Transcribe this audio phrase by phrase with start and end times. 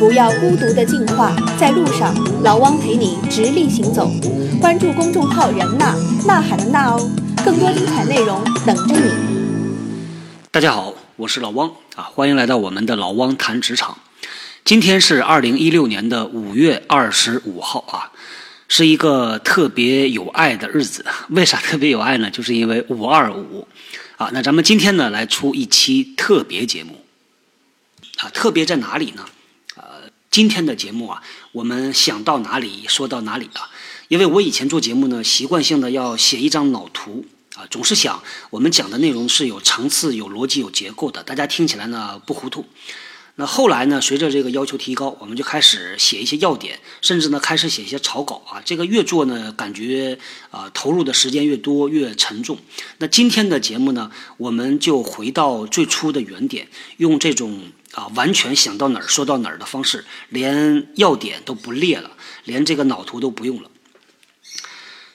[0.00, 4.10] 不要孤独的进化，在路上，老汪陪你直立行走。
[4.58, 5.94] 关注公众号“人呐
[6.26, 7.10] 呐喊的呐哦，
[7.44, 9.12] 更多精彩内容等着你。
[10.50, 13.98] 大家好，我是老汪啊，欢迎来到我们的老汪谈职场。
[14.64, 18.10] 今天是二零一六年的五月二十五号啊，
[18.68, 21.04] 是一个特别有爱的日子。
[21.28, 22.30] 为啥特别有爱呢？
[22.30, 23.68] 就是因为五二五
[24.16, 24.30] 啊。
[24.32, 27.04] 那咱们今天呢，来出一期特别节目
[28.20, 29.26] 啊，特别在哪里呢？
[30.30, 33.68] 今天的节目啊，我们想到哪里说到哪里啊。
[34.06, 37.24] 因为我以前做节目呢，习惯性的要写一张脑图
[37.56, 42.64] 啊，总是想我们讲的内容是有层次、有逻辑、有结构的，大家听起来呢不糊涂。
[43.34, 48.62] 那后来呢，随着这个要求提高，我们就开始写一些要点，甚至呢开始写一些草稿啊。
[48.64, 50.16] 这个越做呢，感觉
[50.50, 52.56] 啊投入的时间越多，越沉重。
[52.98, 56.68] 那今天的节目呢，我们就回到最初的原点，
[56.98, 57.72] 用这种。
[57.92, 62.12] 啊，完全想到哪儿说到哪儿的方式，连要点都不列了，
[62.44, 63.70] 连这个脑图都不用了。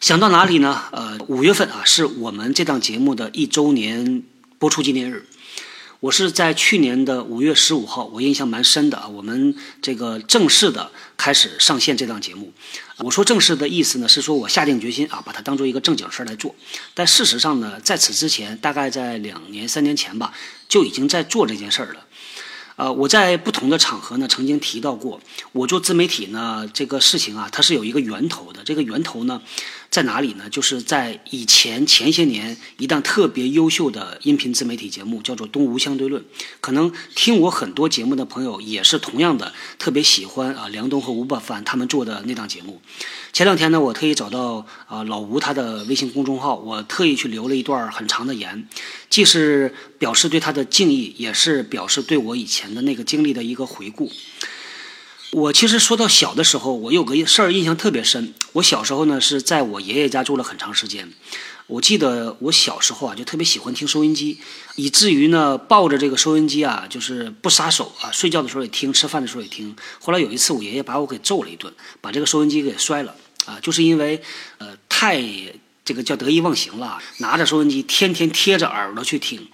[0.01, 0.83] 想到哪里呢？
[0.91, 4.23] 呃，五月份啊，是我们这档节目的一周年
[4.59, 5.25] 播出纪念日。
[6.01, 9.07] 我是在去年的五月十五号，我印象蛮深的啊。
[9.07, 12.53] 我们这个正式的开始上线这档节目。
[12.97, 16.53] 我说正式的意思呢，是说我下定决心啊，把它当做一个正经事儿来做。
[16.93, 20.33] 但事实上呢，在此之前，大概在两年、三年前吧，
[20.67, 22.05] 就已经在做这件事儿了。
[22.77, 25.19] 呃，我在不同的场合呢，曾经提到过，
[25.53, 28.61] 我做自媒体呢，这个事情啊，它是有一个源头的。
[28.65, 29.41] 这个源头呢，
[29.95, 30.49] 在哪里呢？
[30.49, 36.21] 就是在以前前些年一档特别优秀的音频自媒体节目，叫做《东吴相对论》。
[36.59, 42.81] 可能听我很多节目的朋友也是同样的，特别喜欢啊梁东和吴伯凡他们做的那档节目。
[43.31, 48.67] 前两天呢，我特意找到啊老吴他的微信公众号，我特意去留了一段很长的言，
[49.09, 52.75] 既是表示对他的敬意，也是表示对我以前。
[52.75, 54.11] 的那个经历的一个回顾。
[55.35, 58.33] 我其实说到小的时候，我有个事儿印象特别深。
[58.53, 61.11] 我小时候呢是在我爷爷家住了很长时间。
[61.67, 64.39] 我记得我小时候啊就特别喜欢听收音机，
[64.77, 69.75] 以至于呢抱着这个收音机啊就是不撒手啊，睡觉的时候也听，吃饭的时候也听。
[69.99, 73.13] 后来有一次我爷爷把我给揍了一顿，把这个收音机给摔了
[73.43, 74.21] 啊，就是因为
[74.59, 75.21] 呃太
[75.83, 79.45] 这个叫得意忘形了，拿着收音机天天贴着耳朵去听。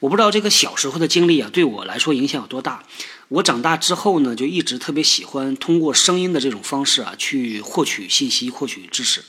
[0.00, 2.82] 我不知道这个小时候的经历啊，对我来说影响有多大。
[3.32, 9.22] 我长大之后呢，就一直特别喜欢通过声音的这种方式啊，去获取信息、获取知识。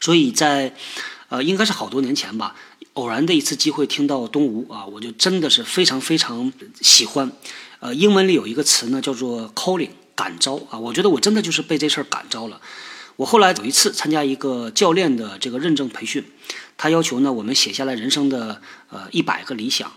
[0.00, 0.74] 所以在，
[1.28, 2.56] 呃，应该是好多年前吧，
[2.94, 6.50] 偶然的一次机会听到东吴啊，我就真的是非常非常
[6.80, 7.30] 喜欢。
[7.80, 10.78] 呃，英文里有一个词呢，叫做 calling，感召啊。
[10.78, 12.58] 我觉得我真的就是被这事儿感召了。
[13.16, 16.24] 我后来有一次参加一个教练的这个认证培训。
[16.78, 19.92] 他要求呢，我们写下来人生的呃一百个理想，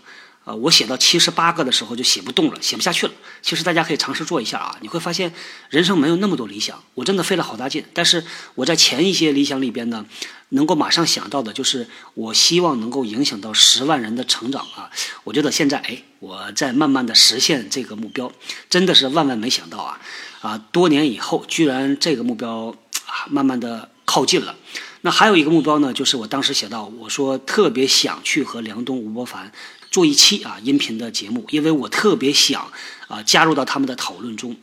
[0.48, 3.12] 呃，我写到七十八个的时候就写不动了，写不下去了。
[3.42, 5.30] 其实大家可以尝试做一下啊，你会发现
[5.68, 7.84] 人生没有那么多理想，我真的费了好大劲。
[7.92, 10.06] 但是我在前一些理想里边呢，
[10.48, 14.90] 能够马上想到的就是我希望能够影响到十万人的成长啊。
[15.24, 18.32] 我觉得现在哎，我在慢慢的实现这个目标，
[18.70, 20.00] 真的是万万没想到啊
[20.40, 20.56] 啊！
[20.72, 24.56] 多年以后，居然这个目标啊，慢慢的靠近了。
[25.02, 29.52] 那还有一个目标呢，就是我当时写到，我说特别想去和梁冬、吴伯凡
[29.90, 32.72] 做一期啊音频的节目，因为我特别想
[33.06, 34.56] 啊加入到他们的讨论中。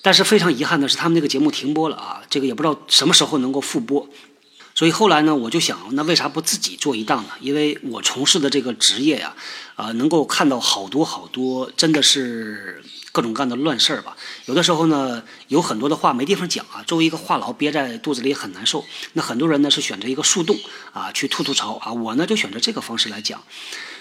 [0.00, 4.08] 但是非常遗憾的是，他们那个节目停播了啊，这个也不知道什么时候能够复播。
[4.74, 7.30] 所以后来呢，我就想，那为啥不自己做一档呢？
[7.40, 9.34] 因为我从事的这个职业呀，
[9.74, 12.82] 啊，能够看到好多好多，真的是。
[13.18, 16.84] 各种各样的乱事儿吧，有的时候呢，有很多的话没地方讲啊。
[16.86, 18.84] 作为一个话痨，憋在肚子里很难受。
[19.14, 20.56] 那很多人呢是选择一个树洞
[20.92, 23.42] 啊去吐吐槽啊，我呢就选择这个方式来讲。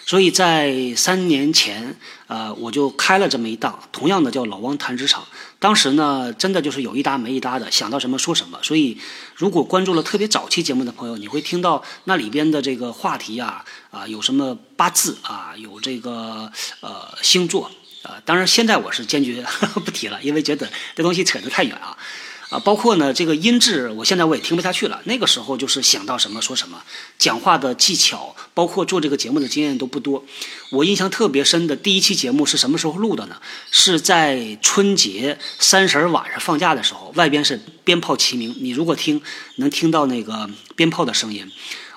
[0.06, 5.26] 所以在三年前，呃，我就开了这么一档，同样的叫老汪谈职场。
[5.58, 8.60] 当时呢，真的就是有一搭没一搭的，想到什么说什么。
[8.62, 9.00] 所以，
[9.36, 16.52] 如果关注了特别早期节目的朋友，你会听到那里边的这个话题啊，啊，有什么八字啊，有这个
[16.82, 17.72] 呃星座。
[18.08, 19.46] 呃，当然，现在我是坚决
[19.86, 21.98] 不提了，因为觉得这东西扯得太远啊，
[22.50, 25.02] 啊，包括呢这个音质，我现在我也听不下去了。
[25.04, 26.82] 那个时候就是想到什么说什么，
[27.20, 30.24] 讲话的技巧，包括做这个节目的经验都不多。
[30.72, 33.36] 我印象特别深的第一期节目是什么时候录的呢？
[33.72, 39.22] 是在春节三十晚上放假的时候，外边是鞭炮齐鸣，你如果听
[39.58, 41.52] 能听到那个鞭炮的声音。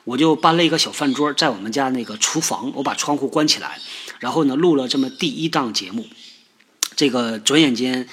[0.05, 3.79] 我就搬了一个小饭桌，在我们家那个厨房，我把窗户关起来，
[4.21, 6.07] 然后呢录了这么第一档节目。
[6.95, 8.07] 这个转眼间，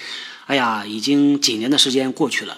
[0.47, 2.57] 哎呀，已经几年的时间过去了。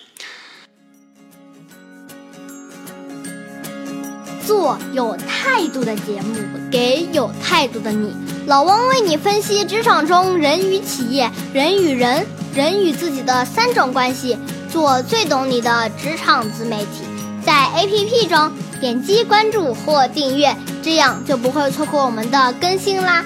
[4.45, 6.35] 做有态度的节目，
[6.71, 8.13] 给有态度的你。
[8.47, 12.25] 老汪为你分析职场中人与企业、人与人、
[12.55, 14.37] 人与自己的三种关系，
[14.71, 17.03] 做最懂你的职场自媒体。
[17.45, 18.51] 在 APP 中
[18.81, 23.23] 点击关注或订阅，这样就不会错过我们的更新啦。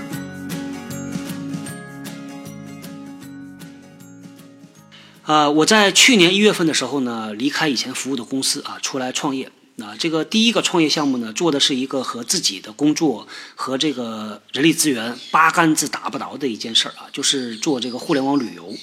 [5.25, 9.50] 呃，我在去年一月份的时候呢，离开以前服务的公司啊，出来创业。
[9.78, 13.25] 那这个第一个创业项目呢，做的是一个和自己的工作
[13.56, 18.75] 和这个人力资源八竿子打不着的一件事儿啊，就是做这个互联网旅游。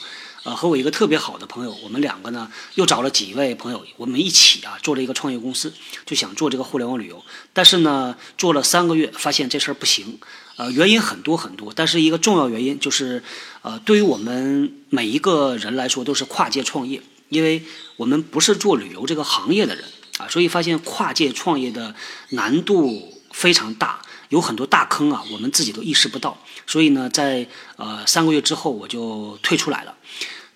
[0.43, 5.71] 呃，和我一个特别好的朋友，我们两个呢又找了几位朋友，我们一起啊做了一个创业公司，
[6.07, 7.23] 就想做这个互联网旅游。
[7.53, 10.19] 但是呢，做了三个月，发现这事儿不行。
[10.57, 13.23] 呃，原因很多很多，但是一个重要原因就是，
[13.63, 17.01] 呃，对于我们每一个人来说都是跨界创业，
[17.31, 17.63] 因为
[17.97, 19.85] 我们不是做旅游这个行业的人
[20.19, 21.95] 啊，所以发现跨界创业的
[22.31, 26.37] 难度非常大，有很多大坑啊，我们自己都意识不到。
[26.67, 27.47] 所以呢，在
[27.77, 29.95] 呃三个月之后，我就退出来了。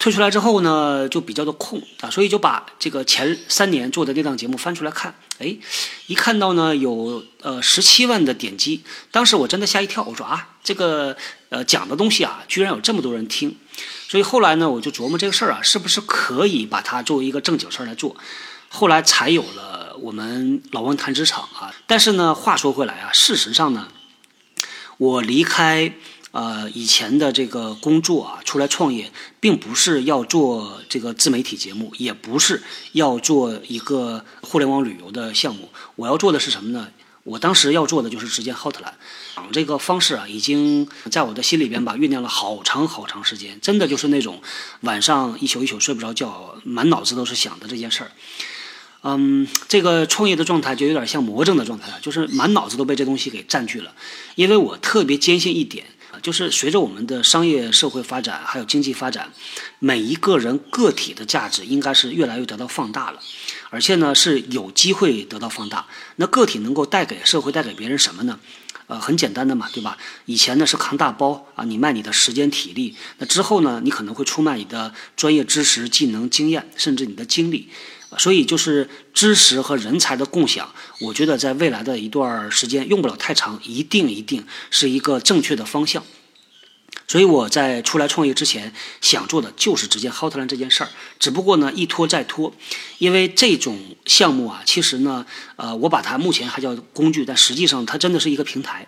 [0.05, 5.57] 退出来之后呢，就比较的空啊，所以就把这个前三年做的那档节目翻出来看，哎，
[6.09, 11.17] 一看到呢有呃十七万的点击，当时我真的吓一跳，我说啊，这个
[11.49, 13.57] 呃讲的东西啊，居然有这么多人听，
[14.07, 18.15] 所以后来呢，我就琢磨这个事儿啊，是不是可以把它作为一个正经事儿来做，
[18.69, 21.73] 后来才有了我们老王谈职场啊。
[21.87, 23.89] 但是呢，话说回来啊，事实上呢，
[24.99, 25.95] 我离开。
[26.35, 32.61] 呃，以前的这个工作啊，出来创业，并不是要做这个自媒体节目，也不是
[32.91, 35.69] 要做一个互联网旅游的项目。
[35.95, 36.89] 我要做的是什么呢？
[37.23, 38.95] 我当时要做的就是直接 Hotline，
[39.53, 44.43] 这个方式啊，已经在我的心里边吧酝酿了好长好长时间，真的就是那种
[44.81, 48.11] 晚上一宿一宿睡不着觉，满脑子都是想的这件事儿。
[49.05, 53.93] 嗯，这个创业的状态就有点像魔怔的状态了，就是满脑子都被这东西给占据了。
[54.35, 55.87] 因为我特别坚信一点。
[56.23, 59.33] 就是随着我们的商业社会发展，还有经济发展，
[59.79, 63.21] 每一个人个体的价值应该是越来越得到放大了，
[63.71, 65.87] 而且呢是有机会得到放大。
[66.17, 68.39] 那个体能够带给社会、带给别人什么呢？
[68.87, 69.97] 呃，很简单的嘛，对吧？
[70.27, 72.95] 以前呢是扛大包啊，你卖你的时间、体力。
[73.17, 77.71] 那之后呢，你可能会出卖你的专业知识、技能、经验，甚至你的精力。
[78.19, 86.03] 所以就是知识和人才的共享，我觉得在未来的一段时间用不了太长，一定一定是一个正确的方向。
[87.07, 92.55] 所以我在出来创业之前，想做的就是直接 Hotline 这件事儿，只不过呢一拖再拖，
[92.99, 95.27] 因为这种项目啊，其实呢，
[95.57, 98.87] 呃，我把它目前还叫工具，但实际上它真的是一个平台，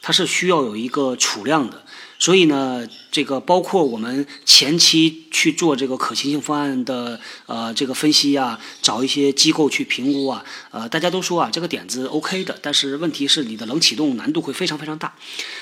[0.00, 1.84] 它是需要有一个储量的。
[2.26, 15.14] 所以呢，这个包括我们前期去做这个可行性方案的呃这个分析啊，找一些机构去评估啊，呃，大家都说啊这个点子 OK 的，但是问题是你的冷启动难度会非常非常大。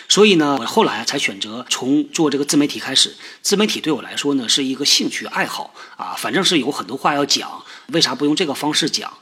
[0.09, 3.15] 所以呢，我后来才选择从做这个自媒体开始。
[3.43, 9.13] 自媒体对我来说呢是一个兴趣爱好啊，反正是有很多话要讲，为啥不用这个方式讲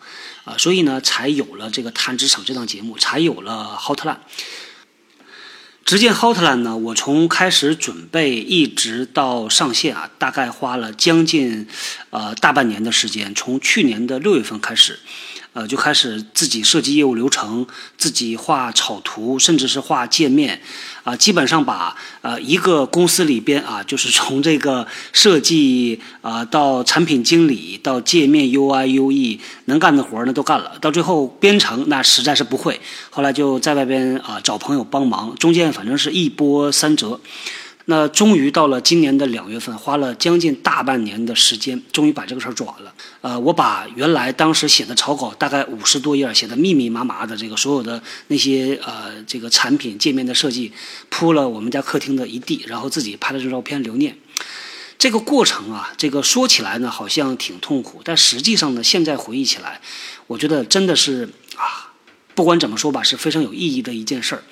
[0.44, 0.56] 啊？
[0.56, 4.18] 所以呢，才有了这个谈职场这档节目，才有了 Hotline。
[5.84, 11.66] 直见 Hotline 呢，我从开始准备一直到上线啊，大概花了将近
[12.10, 14.98] 呃大半年的时间，从去年的六月份开始。
[15.52, 17.66] 呃，就开始自己设计业务流程，
[17.98, 20.60] 自己画草图，甚至是画界面，
[21.04, 32.80] 啊，基本上把呃一个公司里边啊，就是从这个设计啊到产品经理到界面 UI UE 能干的活儿呢都干了，到最后编程那实在是不会，
[33.10, 37.20] 后来就在外边啊找朋友帮忙，中间反正是一波三折。
[37.86, 42.94] 那终于到了今年的两月份，花了将近大半年的时间，终于把这个事儿做完了。
[43.20, 50.72] 呃，我把原来当时写的草稿，大概五十多页，写的密密麻麻的这个所有的那些呃这个产品界面的设计，
[51.08, 54.16] 铺了我们家客厅的一地，然后自己拍了张照片留念。
[54.96, 59.80] 这个过程啊，这个说起来呢好像挺痛苦，但实际上呢，现在回忆起来，
[60.28, 61.90] 我觉得真的是啊。
[62.34, 64.42] 不管怎么说吧，是非常有意义的一件事儿，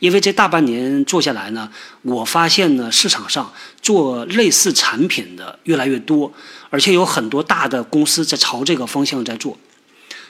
[0.00, 1.70] 因为这大半年做下来呢，
[2.02, 6.32] 我发现呢，市场上做类似产品的越来越多，
[6.68, 9.56] 而且有很多大的公司在朝这个方向在做，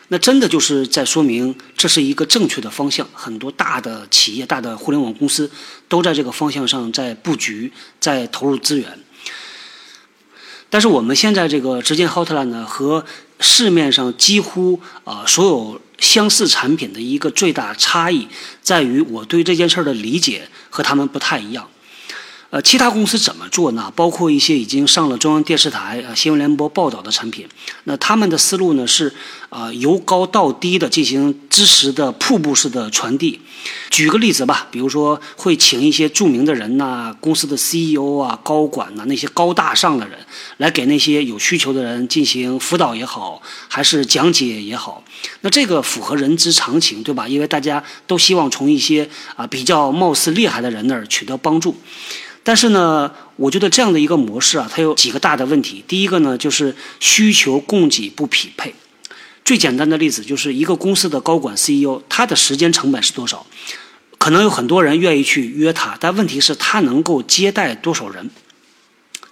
[0.08, 3.08] 那真的就是在说明这是一个正确的方向。
[3.12, 5.50] 很多大的企业、大的互联网公司
[5.88, 8.98] 都在这个方向上在布局、在投入资源。
[10.70, 13.04] 但是我们现在这个直接 Hotline 呢，和
[13.40, 15.80] 市面上几乎啊所有。
[15.98, 18.28] 相似产品的一个最大差异
[18.62, 21.68] 在于，我对这件事儿的理解和他们不太一样。
[22.54, 23.92] 呃，其他公司怎么做呢？
[23.96, 27.48] 包括一些已经上了中央电视台、啊新闻联播报道的产品，
[27.82, 29.12] 那他们的思路呢是，
[29.48, 33.40] 啊由高到低的进行知识的瀑布式的传递。
[33.90, 40.16] 举个例子吧，比如说会请一些著名的人呐，公司的 CEO 啊、高管呐，那些高大上的人
[40.58, 45.02] 来给那些有需求的人进行辅导也好，还是讲解也好。
[45.40, 47.26] 那这个符合人之常情，对吧？
[47.26, 51.74] 因为大家都希望从一些啊比较貌似厉害的人那儿取得帮助。
[52.44, 55.82] 但是呢，我觉得这样的一个模式啊，它有几个大的问题。
[55.88, 58.72] 第一个呢，就是需求供给不匹配。
[59.44, 63.44] 最简单的例子就是一个公司的高管 CEO，他的时间成本是多少？
[64.18, 68.30] 可能有很多人愿意去约他，但问题是，他能够接待多少人？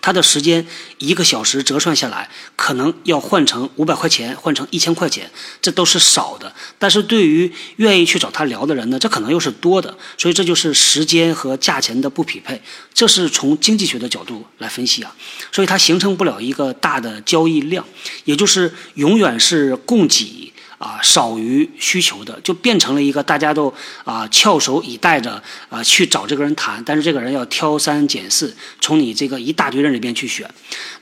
[0.03, 0.67] 他的时间
[0.99, 5.31] 一个小时折算下来，可能要换成五百块钱，换成一千块钱，
[5.63, 6.53] 这都是少的。
[6.79, 9.97] 但是对于愿意去找他聊的人呢，这可能又是多的。
[10.19, 12.61] 所以这就是时间和价钱的不匹配，
[12.93, 15.17] 这是从经济学的角度来分析啊。
[15.53, 17.87] 所以它形成不了一个大的交易量，
[18.25, 20.52] 也就是永远是供给。
[20.83, 23.73] 啊，少于需求的，就变成了一个大家都
[24.03, 30.51] 啊翘首以待着啊去找这个人谈，但是这个人要挑三拣四，从你这个一大堆人里边去选。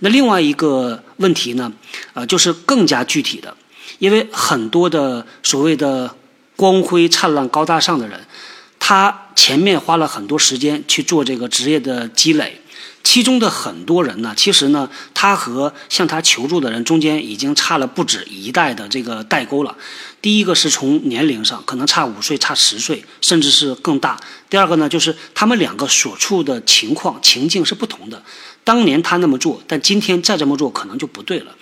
[0.00, 1.72] 那另外一个问题呢，
[2.12, 3.56] 呃，就是更加具体的，
[3.98, 6.14] 因为很多的所谓的
[6.56, 8.20] 光辉灿烂、高大上的人，
[8.78, 12.60] 他前面花了很多时间去做这个职业的积累。
[13.02, 19.76] 其中的很多人呢，其实呢，他和向他求助的人中间已经差了不止一代的这个代沟了。
[20.22, 24.20] 第一个是从年龄上，可能差五岁、差十岁，甚至是更大。
[24.48, 28.22] 第二个呢，就是他们两个所处的情况、情境是不同的。
[28.62, 31.54] 当年他那么做，但今天再这么做，可能就不对了。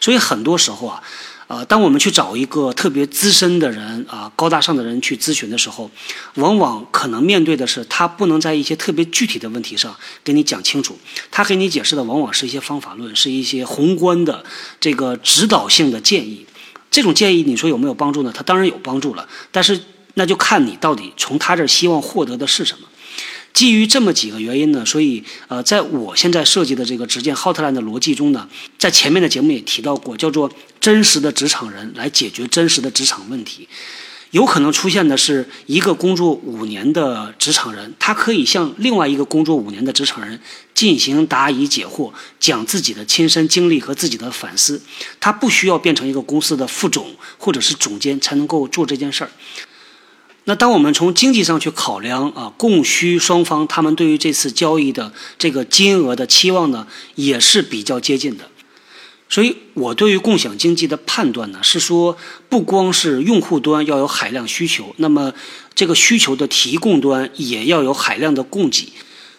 [0.00, 1.02] 所以很多时候啊。
[1.48, 5.88] 呃，当我们去找一个特别资深的人啊，高大上的人去咨询的时候，
[6.34, 10.98] 往往可能面对的是他不能在一些特别具体的问题上给你讲清楚，
[11.30, 14.44] 他给你解释的往往是一些方法论，是一些宏观的
[14.80, 16.44] 这个指导性的建议。
[16.90, 18.32] 这种建议你说有没有帮助呢？
[18.34, 19.80] 他当然有帮助了，但是
[20.14, 22.88] 那就看你到底从他这儿希望获得的是什么。
[23.52, 28.46] 基于这么几个原因呢，所以呃，在我现在设计的这个直见 Hotline 的逻辑中呢，
[28.78, 30.50] 在前面的节目也提到过，叫做
[30.86, 33.68] 真实的职场人来解决真实的职场问题。
[34.30, 40.40] 有可能出现的是一个工作五年的职场人，他可以向另外一个工作五年的职场人
[40.74, 44.80] 进行答疑解惑，讲自己的亲身经历和自己的反思。
[45.18, 49.30] 他不需要变成一个公司的副总或者是总监才能够做这件事儿。
[50.44, 58.48] 那当我们从经济上去考量啊，供需双方他们对于这次交易的这个金额的期望呢，也是比较接近的。
[59.28, 62.16] 所以我对于共享经济的判断呢，是说
[62.48, 65.32] 不光是用户端要有海量需求，那么
[65.74, 68.92] 这个需求的提供端也要有海量的供给。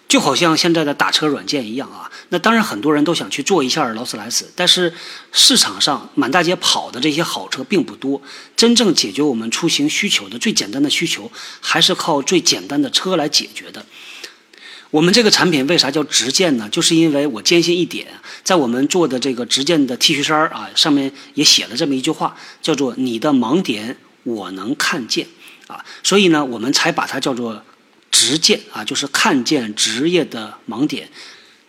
[0.09, 4.93] 就好像现在的打车软件一样啊，那当然很多人都想去做一下劳斯莱斯，但是
[5.33, 8.21] 市场上满大街跑的这些好车并不多。
[8.55, 11.29] 真正解决我们出行需求的最简单的需求，
[11.59, 13.85] 还是靠最简单的车来解决的。
[14.91, 16.67] 我们这个产品为啥叫直见呢？
[16.69, 18.07] 就是因为我坚信一点，
[18.43, 25.27] 在我们做的这个直见的 T 恤衫啊，上面也写了这么一句话，叫做“你的盲点我能看见”，
[25.67, 27.63] 啊，所以呢，我们才把它叫做。
[28.09, 31.09] 直见啊，就是看见职业的盲点。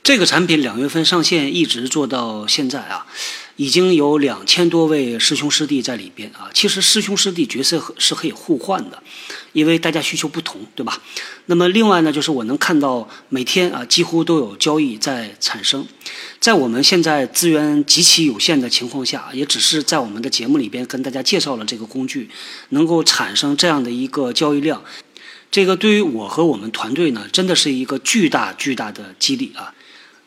[0.03, 3.05] 这个产品两月份上线，一直做到现在啊，
[3.59, 6.49] 已经有两千多位师兄师弟在里边啊。
[6.55, 9.03] 其实师兄师弟角色是可以互换的，
[9.53, 11.03] 因为大家需求不同，对吧？
[11.47, 15.85] 那么另外呢，就是我能看到每天啊，几乎都有交易在产生。
[16.39, 22.31] 在我们现在资源极其有限的情况下，也只是在我们的节目里边跟大家介绍了这个工具，
[22.69, 24.83] 能够产生这样的一个交易量。
[25.51, 29.75] 这个对于我和我们团队呢，真的是一个巨大巨大的激励啊！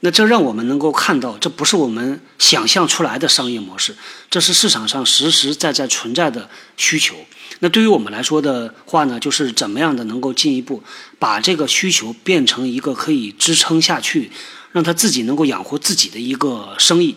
[0.04, 3.96] 那这让我们能够看到，这不是我们想象出来的商业模式，
[4.30, 7.16] 这是市场上实实在在存在的需求。
[7.60, 10.82] 那对于我们来说的话呢，就是怎么样的能够进一步
[11.20, 14.32] 把这个需求变成一个可以支撑下去，
[14.72, 17.16] 让他自己能够养活自己的一个生意。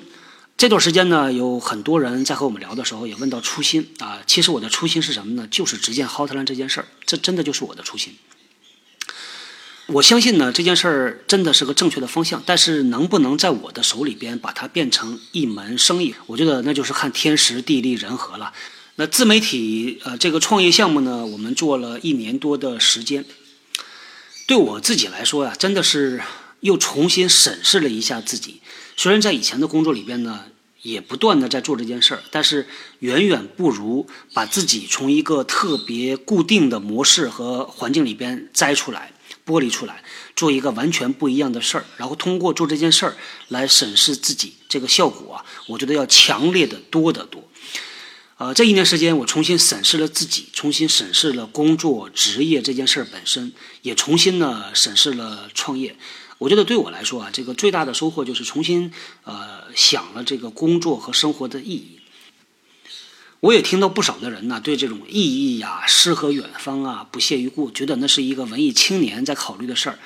[0.58, 4.18] 这段时间呢，有很多人在和我们聊的时候也问到初心啊。
[4.26, 5.48] 其实我的初心是什么呢？
[5.50, 8.14] 就是直见 Hotline 这件事儿，这真的就是我的初心。
[9.86, 18.54] 我相信呢，这件事儿真的是个正确的方向，但是能不能在我的手里边把它变成一门生意，我觉得那就是看天时地利人和了。
[18.96, 23.26] 那自媒体呃这个创业项目呢，我们做了一年多的时间，
[24.46, 26.22] 对我自己来说呀，真的是
[26.60, 28.62] 又重新审视了一下自己。
[28.96, 30.44] 虽然在以前的工作里边呢，
[30.80, 32.66] 也不断的在做这件事儿，但是
[33.00, 39.12] 远远不如把自己从一个特别固定的模式和环境里边摘出来、
[39.46, 40.02] 剥离出来，
[40.34, 43.16] 做一个完全不一样的事儿，然后通过做这件事儿
[43.48, 47.42] 来审视自己，这个效果啊，我觉得要强烈的多得多。
[48.36, 55.96] 呃，这一年时间，我重新审视了自己，重新审视了工作、职业这件事儿本身，也重新呢审视了创业。
[56.38, 61.93] 我觉得对我来说啊，这个最大的收获就是重新呃想了这个工作和生活的意义。
[63.44, 69.98] 我也听到不少的人呢，对这种意义呀、诗和远方啊不屑一顾，觉得那是一个文艺青年在考虑的事儿。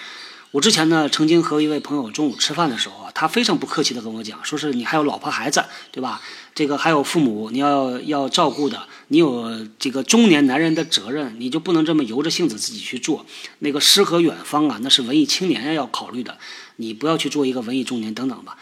[0.50, 6.20] 我之前呢，曾经和一位朋友中午吃饭的时候啊，他非常不客气的跟我讲，说是你还有老婆孩子，对吧？
[6.52, 13.24] 这个还有父母你要要照顾的，你有这个中年男人的责任，你就不能这么由着性子自己去做。
[13.60, 16.36] 那个诗和远方啊，那是文艺青年要考虑的，
[16.74, 18.58] 你不要去做一个文艺中年等等吧。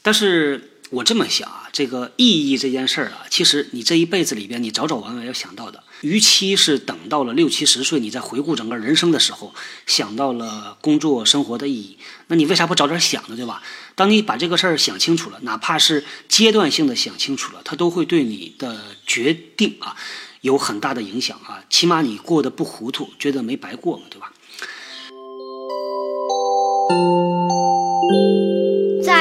[0.00, 0.70] 但是。
[0.94, 5.82] 我这么想啊，这个意义这件事儿啊，其实你这一辈子里边，你早早晚晚要想到的。
[6.02, 9.52] 与其是等到了六七十岁，你在回顾整个人生的时候，
[9.86, 11.98] 想到了工作生活的意义，
[12.28, 13.34] 那你为啥不早点想呢？
[13.34, 13.60] 对吧？
[13.96, 19.96] 当你把这个事儿想清楚了，哪怕是阶段性的想清楚了，它都会对你的决定啊
[20.42, 21.64] 有很大的影响啊。
[21.68, 24.32] 起码你过得不糊涂，觉得没白过嘛，对吧？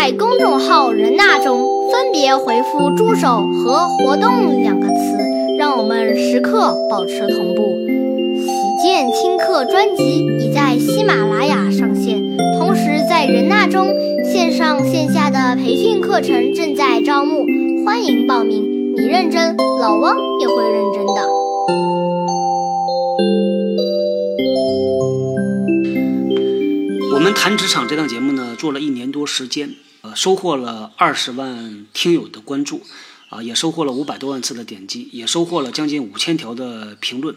[0.03, 5.17] 在公众号“人纳”中，分别回复“助手”和“活动”两个词，
[5.57, 7.77] 让我们时刻保持同步。
[8.35, 12.21] 喜见轻课专辑已在喜马拉雅上线，
[12.59, 13.87] 同时在人纳中，
[14.29, 17.45] 线上线下的培训课程正在招募，
[17.85, 18.61] 欢迎报名。
[18.97, 21.29] 你认真，老汪也会认真的。
[27.13, 29.69] 我们谈职场这档节目呢，做了一年多时间。
[30.15, 32.83] 收获了二十万听友的关注，
[33.29, 37.35] 啊，也收获了五百多万次的点击，也收获了将近五千条的评论。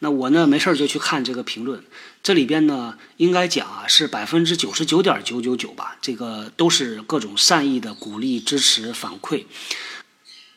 [0.00, 1.82] 那我呢，没事儿就去看这个评论，
[2.22, 9.44] 这里边呢，应该讲啊，是百分之九十九点九九九吧，这个都是各种善意的鼓励、支持、反馈。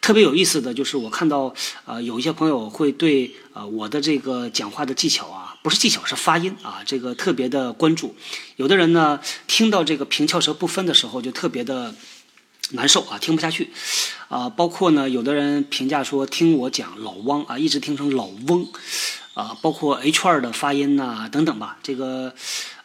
[0.02, 1.54] 特别有意思的就是，我看到
[1.86, 5.46] 呃，有一些朋友会对呃我的这个讲话的技巧啊。
[5.62, 8.16] 不是技巧，是发音啊，这个特别的关注。
[8.56, 11.94] 有的人呢，听到这个平翘舌不分的时候，就特别的
[12.72, 13.70] 难受啊，听不下去
[14.30, 14.50] 啊。
[14.50, 18.66] 包括呢，有的人评价说，听我讲老汪啊，一直听成老翁
[19.34, 19.58] 啊。
[19.62, 22.34] 包括 H 二的发音呐，等等吧，这个。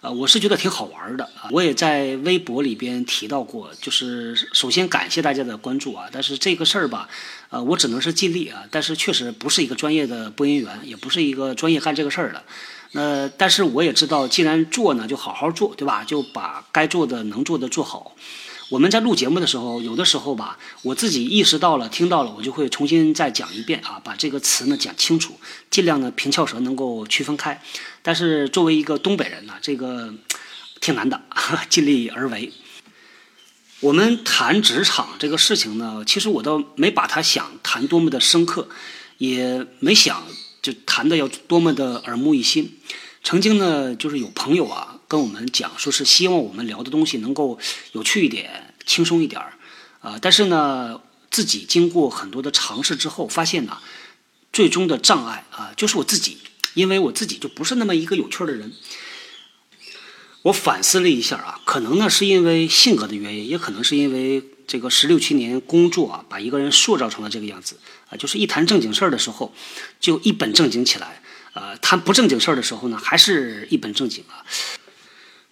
[0.04, 1.48] 呃，我是觉得挺好玩的啊！
[1.50, 6.04] 我也在微博里边提到过，就是首先感谢大家的关注啊。
[6.12, 7.08] 但是这个事儿吧，
[7.48, 8.64] 呃，我只能是尽力啊。
[8.70, 12.44] 但是确实不是一个专业的播音员，也不是一个专业干这个事儿的。
[12.92, 16.04] 那但是我也知道，既然做呢，就好好做，对吧？
[16.04, 18.14] 就把该做的、能做的做好。
[18.74, 25.38] 我们在录节目的时候，有的时候吧，我自己意识到了、听到了，我就会重新再讲一遍啊，把这个词呢讲清楚，
[25.70, 27.62] 尽量呢平翘舌能够区分开。
[28.02, 30.12] 但是作为一个东北人呢，这个
[30.80, 31.22] 挺难的，
[31.70, 32.52] 尽力而为。
[33.78, 38.68] 我们谈职场这个事情呢，其实我倒没把它想谈多么的深刻，
[39.18, 40.24] 也没想
[40.60, 42.76] 就谈的要多么的耳目一新。
[43.22, 44.98] 曾经呢，就是有朋友啊。
[45.14, 47.56] 跟我们讲，说是希望我们聊的东西能够
[47.92, 49.52] 有趣一点、轻松一点儿，
[50.00, 51.00] 啊，但是呢，
[51.30, 53.78] 自己经过很多的尝试之后，发现呢，
[54.52, 56.38] 最终的障碍啊，就是我自己，
[56.74, 58.72] 因为我自己就不是那么一个有趣的人。
[60.42, 69.54] 我反思了一下啊，可能呢是因为性格的原因，也可能是因为这个十六七年工作啊，把一个人塑造成了这个样子啊，就是一谈正经事儿的时候，
[70.00, 71.22] 就一本正经起来，
[71.52, 74.42] 呃，谈不正经事儿的时候呢，还是一本正经啊。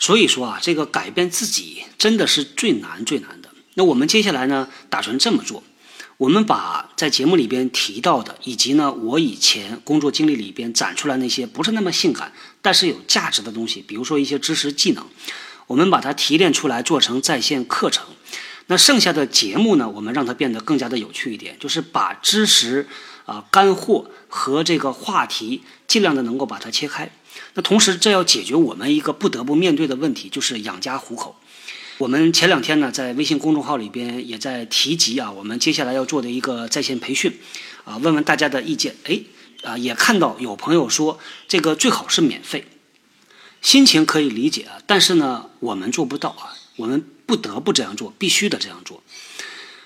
[0.03, 3.49] 所以说啊，这个改变自己真的是最难最难的。
[3.75, 5.63] 那我们接下来呢，打算这么做：
[6.17, 15.07] 我们把在节目里边提到的，以及呢我以前工作经历里边展出来那些不是那么性感，但是有价值的东西，比如说一些知识技能，
[15.69, 18.05] 我们把它提炼出来做成在线课程。
[18.67, 22.89] 那剩下的节目呢，我们让它变得更加的有趣一点，就是把知识
[23.25, 27.09] 啊干货和这个话题尽量的能够把它切开。
[27.55, 31.37] 那同时，这要解决我们一个不得不面对的问题，就是养家糊口。
[31.99, 37.39] 我们前两天呢，在微信公众号里边也在提及啊，我们接下来要做的一个在线培训，
[37.85, 38.97] 啊，问问大家的意见。
[39.05, 39.21] 哎，
[39.63, 42.67] 啊，也看到有朋友说这个最好是免费，
[43.61, 49.02] 心情可以理解啊，但是呢，我们做不到啊，我们不得不这样做，必须得这样做。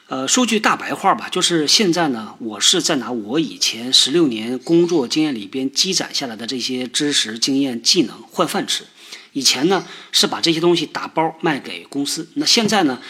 [0.09, 8.85] 呃，说句大白话吧，就是现在呢，我是在拿我以前十六年工作经验里边积攒下来的这些知识、经验、技能换饭吃。
[9.33, 13.03] 以前呢是把这些东西打包卖给公司，那现在呢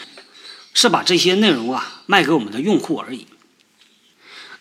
[0.73, 3.27] 是把这些内容啊卖给我们的用户而已。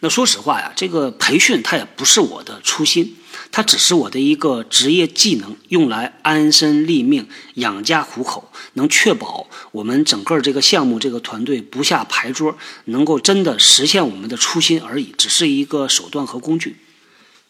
[0.01, 3.16] 那说实话呀，这个培训它也不是我的初心，
[3.56, 16.76] 它只是我的一个职业技能，用来安身立命、养家糊口，能确保我们整个这个项目、这个团队不下牌桌，能够真的实现我们的初心而已，只是一个手段和工具。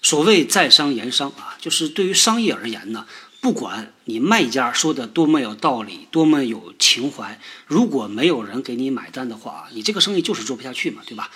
[0.00, 3.04] 所谓在商言商啊，就是对于商业而言呢，
[3.40, 11.32] 不管你卖家说的多么有道理、多么有情怀，如果没有人给你买单的话，你这个生意就是做不下去嘛，对吧？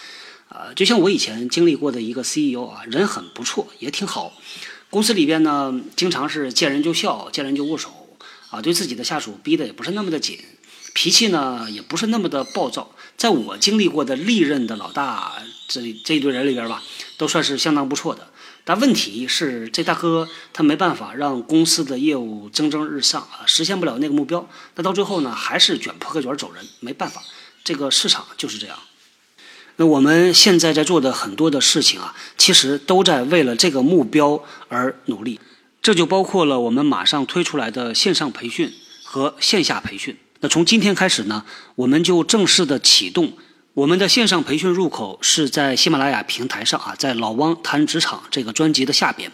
[0.50, 4.32] 呃，就像我以前经历过的一个 CEO 啊，人很不错，也挺好。
[4.90, 8.16] 公司里边呢，经常是见人就笑，见人就握手，
[8.50, 10.38] 啊，对自己的下属逼得也不是那么的紧，
[10.92, 12.92] 脾气呢也不是那么的暴躁。
[13.16, 15.34] 在我经历过的历任的老大
[15.68, 16.82] 这这一堆人里边吧，
[17.16, 18.28] 都算是相当不错的。
[18.64, 24.48] 但问题是，这大哥他没办法让公司的业务蒸蒸日上啊，实现不了那个目标。
[24.74, 27.22] 那到最后呢，还是卷铺盖卷走人，没办法，
[27.62, 28.76] 这个市场就是这样。
[29.80, 34.38] 那我们现在在做的很多的事情啊，其实都在为了这个目标
[34.68, 35.40] 而努力。
[35.80, 38.70] 这就包括了我们马上推出来的线上培训
[39.02, 40.14] 和线下培训。
[40.40, 41.42] 那从今天开始呢，
[41.76, 43.32] 我们就正式的启动
[43.72, 49.32] 我们的线上培训入口是在喜马拉雅平台上啊，在老汪谈职场这个专辑的下边。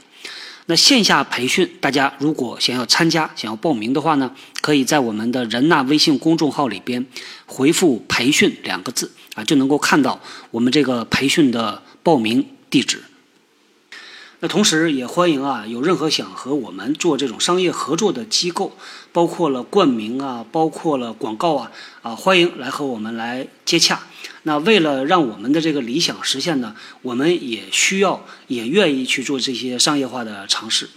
[0.67, 4.31] 那线下培训，大家如果想要参加、想要报名的话呢，
[4.61, 7.05] 可以在我们的人纳微信公众号里边
[7.47, 10.21] 回复“培训”两个字啊，就能够看到
[10.51, 13.05] 我们这个培训的报名地址。
[14.41, 18.77] 那同时也欢迎啊，有任何想和我们做这种商业合作的机构，
[19.11, 21.71] 包括了冠名啊，包括了广告啊，
[22.03, 24.03] 啊，欢迎来和我们来接洽。
[24.43, 30.91] 那为了让我们的这个理想实现呢，我们也需要，也愿意去做这些商业化的尝试。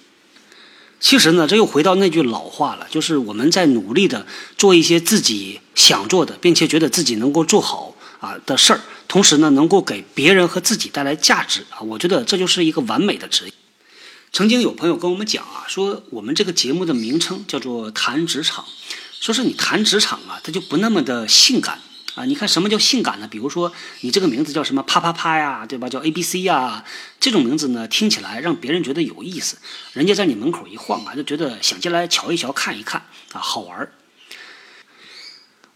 [1.00, 8.82] 其实呢，这又回到那句老话了，就是我们在努力的做一些自己想做的，并且觉得自己能够做好啊的事儿。
[9.08, 13.54] 同时呢，能够给别人和自己带来价值啊，我觉得这就是一个完美的职业。
[14.32, 18.64] 曾经有朋友跟我们讲啊，说我们这个节目的名称叫做谈职场，
[19.20, 21.80] 说是你谈职场啊，它就不那么的性感
[22.14, 22.26] 啊。
[22.26, 23.28] 你看什么叫性感呢？
[23.28, 25.90] 比如说你这个名字叫什么啪啪啪呀，对吧？
[25.90, 26.86] 叫 A B C 呀，
[27.20, 29.58] 这种名字呢，听起来让别人觉得有意思，
[29.94, 33.02] 人家在你门口一晃啊，就觉得想进来瞧一瞧、看一看
[33.34, 33.92] 啊，好玩儿。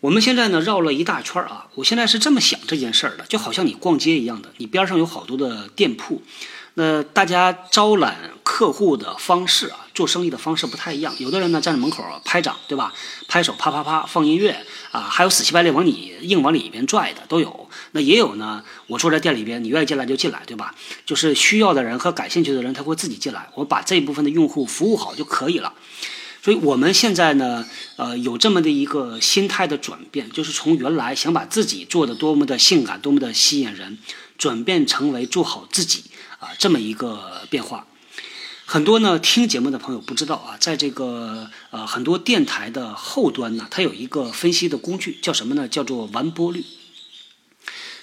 [0.03, 6.21] 我们现在呢绕了一大圈儿啊，我现在是这么想这件事儿的，就好像你逛街一样的，你边上有好多的店铺，
[6.73, 11.15] 那大家招揽客户的方式啊，做生意的方式不太一样。
[11.19, 12.93] 有的人呢站在门口拍掌，对吧？
[13.29, 17.69] 拍手啪啪啪放音乐啊，还有死乞白赖往你硬往里边拽的都有。
[17.93, 20.75] 那也有呢，我坐在店里边，你愿意进来就进来，对吧？
[21.05, 25.71] 就是需要的人和感兴趣的人他会自己进来，我把这一部分的用户服务好就可以了。
[26.43, 33.97] 所以我们现在呢，呃，有这么的一个心态的转变，就是从原来想把自己做的多么的性感、多么的吸引人，
[34.37, 36.03] 转变成为做好自己
[36.39, 37.87] 啊这么一个变化。
[38.65, 45.69] 很多呢听节目的朋友不知道啊，在这个呃很多电台的后端呢，它有一个分析的工具，叫什么呢？
[45.69, 46.65] 叫做完播率。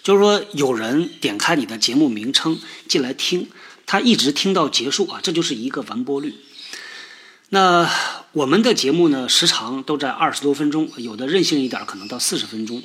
[0.02, 3.48] 就是说，有人点开你的节目名称进来听，
[3.84, 6.34] 他一直听到结束啊，这就是一个完播率。
[7.52, 7.90] 那
[8.30, 12.80] 我们的节目呢，时长都在二十多分钟，有的任性一点，可能到四十分钟。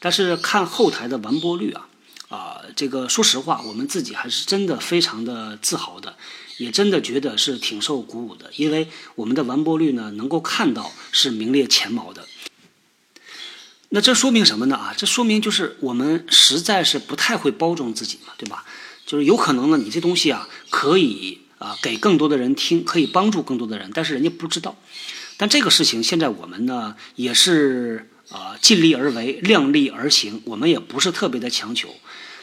[0.00, 1.88] 但是看后台的完播率啊，
[2.28, 6.14] 啊，这个说实话，我们自己还是真的非常的自豪的，
[6.58, 12.26] 也真的觉得是挺受鼓舞的，因为我们的完播率呢，能够看到是名列前茅的。
[13.88, 14.76] 那这说明什么呢？
[14.76, 18.66] 啊，这说明就是我们实在是不太会包装自己嘛，对吧？
[19.06, 21.38] 就是有可能呢，你这东西啊，可以。
[21.62, 24.76] 啊，给更多的人听，可以帮助更多的人，但是人家不知道。
[25.36, 30.42] 但这个事情现在我们呢也是啊尽力而为，量力而行。
[30.44, 31.88] 我们也不是特别的强求，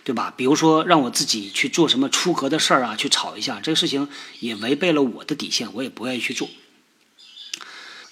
[0.06, 0.34] 对吧？
[0.38, 4.08] 比如说让我自己去做什么出格的事儿啊，去吵一下，这个事情
[4.40, 6.50] 也违背了我的底线，我也不愿意去做。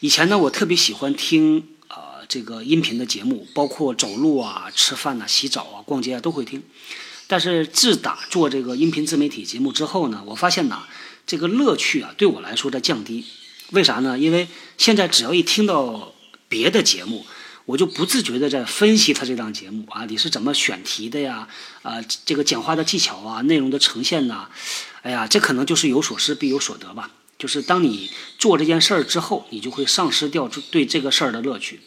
[0.02, 6.62] 以前呢，我特别喜欢听啊这个音频的节目，包括走路啊、吃饭呐、洗澡啊、逛街啊都会听。
[7.30, 10.88] 但是自打做这个音频自媒体节目之后呢，我发现呐，
[11.28, 13.26] 这个乐趣啊对我来说在降低。
[13.72, 14.18] 为啥呢？
[14.18, 16.14] 因为现在只要一听到
[16.48, 17.26] 别的节目，
[17.66, 21.50] 我就不自觉的在分析他这档节目啊，你是怎么选题的呀？
[21.82, 24.48] 啊，这个讲话的技巧啊，内容的呈现呐，
[25.02, 27.12] 哎呀，这可能就是有所失必有所得吧。
[27.38, 28.10] 就是当你
[28.40, 31.82] 做这件事儿之后，你就会丧失掉对这个事儿的乐趣。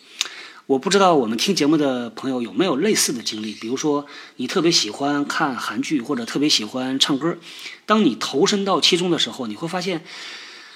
[0.70, 4.06] 我不知道我们听节目的朋友有没有类似的经历，比如说
[4.36, 7.36] 你特别喜欢看韩剧或者特别喜欢唱歌，
[7.86, 10.04] 当你投身到其中的时候，你会发现，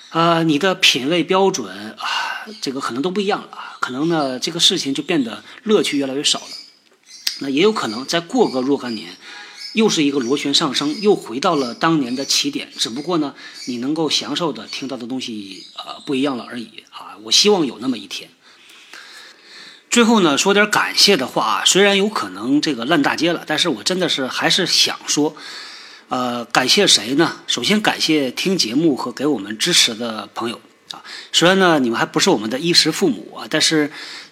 [0.08, 2.08] 啊，你的品味标准啊，
[2.60, 6.46] 这个可能都不一样了，可能呢这个事情就变得乐趣越来越少了。
[7.38, 9.16] 那也有可能再过个若干年，
[9.74, 12.68] 又是一个螺旋上升，又回到了当年的起点。
[12.76, 13.32] 只不过呢，
[13.66, 17.14] 你能够享受的听到的东西呃不一样了而已啊。
[17.22, 18.28] 我希望有那么一天。
[19.94, 25.36] 最后呢，说点感谢的话啊，虽然有可能这个烂大街了，但是我真的是还是想说，
[26.08, 27.36] 呃，感谢谁呢？
[27.46, 31.00] 首先感谢听节目和给我们支持的朋友啊。
[31.30, 33.88] 虽然呢，你们还不是我们的衣食父母啊，但是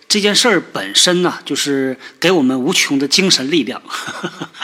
[0.09, 3.81] 这件事儿本身呢，就是给我们无穷的精神力量。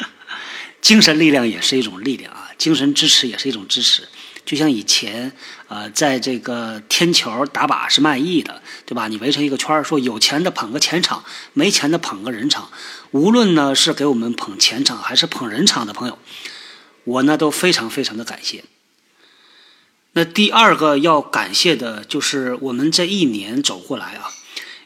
[0.82, 4.02] 精神力量也是一种力量啊，精神支持也是一种支持。
[4.48, 5.30] 就像以前，
[5.68, 9.06] 呃，在这个天桥打靶是卖艺的，对吧？
[9.06, 12.70] 你围成一个圈，说有钱的捧个钱场，没钱的捧个人场。
[13.10, 16.16] 无论呢是给我们捧钱场还是捧人场的朋友，
[17.04, 18.64] 我呢都非常非常的感谢。
[20.12, 24.30] 那第二个要感谢的就是我们这一年走过来啊，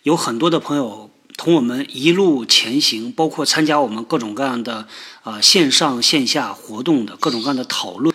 [0.03, 4.89] 有很多的朋友同我们一路前行，包括参加我们各种各样的
[5.23, 8.13] 啊线上线下活动的各种各样的讨论。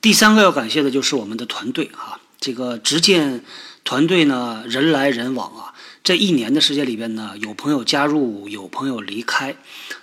[0.00, 3.44] 第三个要感谢的就是我们的团队啊，这个执剑
[3.84, 5.67] 团队呢，人来人往啊。
[6.08, 9.54] 这一年的时间里边呢，有朋友加入，有朋友离开。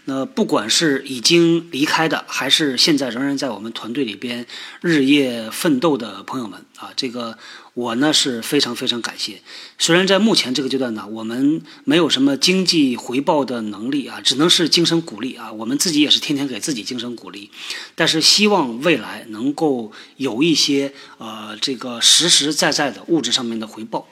[0.03, 4.45] 那不管是已经离开的，还是现在仍然在我们团队里边
[4.81, 7.39] 日夜奋斗的朋友们啊，这个
[7.73, 9.41] 我呢是非常非常感谢。
[9.79, 15.51] 虽然在目前这个阶段呢，我们没有什么经济回报的能力啊，只能是精神鼓励啊。
[15.53, 17.49] 我们自己也是天天给自己精神鼓励，
[17.95, 24.07] 但是希望未来能够有一些呃这个实实在在的物质上面的回报。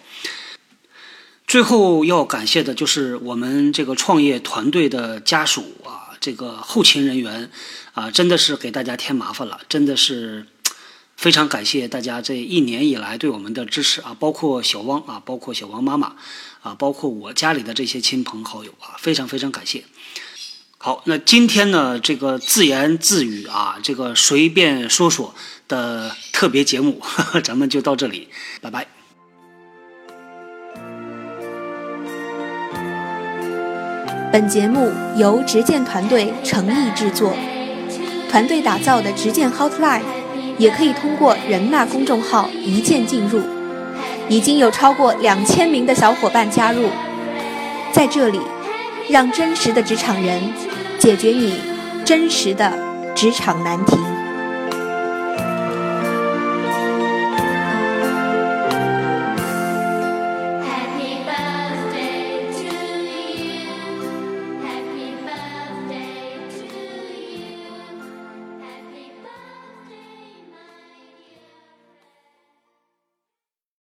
[1.45, 7.51] 最后要感谢的就是我们这个创业团队的家属啊，这个后勤人员
[7.93, 10.47] 啊，真的是给大家添麻烦了，真的是
[11.15, 16.15] 非常感谢大家这一年以来对我们的支持啊，包括小汪啊，包括小汪妈妈
[16.61, 19.83] 啊，包括我家里的这些亲朋好友啊，非常非常感谢。
[20.79, 25.35] 好，那今天呢，这个自言自语啊，这个随便说说
[25.67, 26.99] 的特别节目，
[27.43, 28.29] 咱们就到这里，
[28.59, 29.02] 拜拜。
[34.33, 37.33] 本节目由执剑团队诚意制作，
[38.31, 40.01] 团队打造的执剑 Hotline
[40.57, 43.39] 也可以通过人纳公众号一键进入，
[44.27, 46.89] 已经有超过两千名的小伙伴加入，
[47.91, 48.39] 在这里，
[49.07, 50.41] 让真实的职场人
[50.97, 51.53] 解决你
[52.03, 52.73] 真实的
[53.13, 53.95] 职场难题。